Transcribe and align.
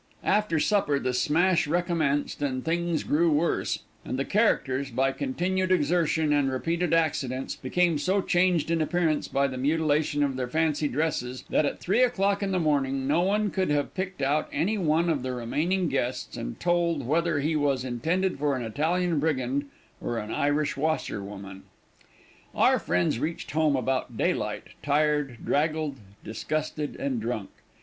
After 0.23 0.57
supper 0.57 0.97
the 0.97 1.13
smash 1.13 1.67
recommenced, 1.67 2.41
and 2.41 2.65
things 2.65 3.03
grew 3.03 3.29
worse, 3.31 3.83
and 4.03 4.17
the 4.17 4.25
characters, 4.25 4.89
by 4.89 5.11
continued 5.11 5.71
exertion 5.71 6.33
and 6.33 6.51
repeated 6.51 6.91
accidents, 6.91 7.55
became 7.55 7.99
so 7.99 8.19
changed 8.19 8.71
in 8.71 8.81
appearance 8.81 9.27
by 9.27 9.45
the 9.45 9.59
mutilation 9.59 10.23
of 10.23 10.37
their 10.37 10.47
fancy 10.47 10.87
dresses, 10.87 11.43
that 11.51 11.67
at 11.67 11.79
three 11.79 12.01
o'clock 12.01 12.41
in 12.41 12.51
the 12.51 12.59
morning, 12.59 13.05
no 13.05 13.21
one 13.21 13.51
could 13.51 13.69
have 13.69 13.93
picked 13.93 14.23
out 14.23 14.49
any 14.51 14.75
one 14.75 15.07
of 15.07 15.21
the 15.21 15.33
remaining 15.33 15.87
guests 15.87 16.35
and 16.35 16.59
told 16.59 17.05
whether 17.05 17.39
he 17.39 17.55
was 17.55 17.83
intended 17.85 18.39
for 18.39 18.55
an 18.55 18.63
Italian 18.65 19.19
brigand 19.19 19.65
or 20.01 20.17
an 20.17 20.31
Irish 20.33 20.75
washerwoman. 20.75 21.61
Our 22.55 22.79
friends 22.79 23.19
reached 23.19 23.51
home 23.51 23.75
about 23.75 24.17
daylight, 24.17 24.69
tired, 24.81 25.45
draggled, 25.45 25.97
disgusted, 26.23 26.95
and 26.95 27.21
drunk. 27.21 27.49